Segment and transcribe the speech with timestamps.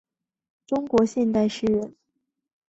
[0.65, 1.95] 中国现代诗人。